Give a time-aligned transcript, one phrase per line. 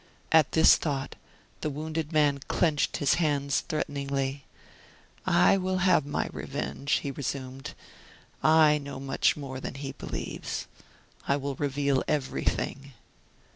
[0.31, 1.15] At this thought
[1.59, 4.45] the wounded man clenched his hands threateningly.
[5.27, 7.75] "I will have my revenge," he resumed.
[8.41, 10.65] "I know much more than he believes.
[11.27, 12.93] I will reveal everything."